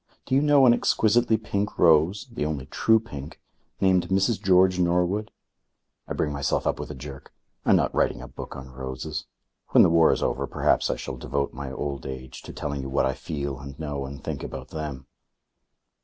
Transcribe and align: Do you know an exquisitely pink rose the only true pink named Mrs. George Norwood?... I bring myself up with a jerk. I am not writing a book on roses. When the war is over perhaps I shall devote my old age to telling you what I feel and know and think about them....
Do 0.25 0.33
you 0.33 0.41
know 0.41 0.65
an 0.65 0.73
exquisitely 0.73 1.37
pink 1.37 1.77
rose 1.77 2.25
the 2.31 2.43
only 2.43 2.65
true 2.65 2.99
pink 2.99 3.39
named 3.79 4.09
Mrs. 4.09 4.41
George 4.41 4.79
Norwood?... 4.79 5.29
I 6.07 6.13
bring 6.13 6.33
myself 6.33 6.65
up 6.65 6.79
with 6.79 6.89
a 6.89 6.95
jerk. 6.95 7.31
I 7.67 7.69
am 7.69 7.75
not 7.75 7.93
writing 7.93 8.19
a 8.19 8.27
book 8.27 8.55
on 8.55 8.69
roses. 8.71 9.27
When 9.67 9.83
the 9.83 9.91
war 9.91 10.11
is 10.11 10.23
over 10.23 10.47
perhaps 10.47 10.89
I 10.89 10.95
shall 10.95 11.17
devote 11.17 11.53
my 11.53 11.71
old 11.71 12.07
age 12.07 12.41
to 12.41 12.51
telling 12.51 12.81
you 12.81 12.89
what 12.89 13.05
I 13.05 13.13
feel 13.13 13.59
and 13.59 13.77
know 13.77 14.07
and 14.07 14.23
think 14.23 14.41
about 14.41 14.69
them.... 14.69 15.05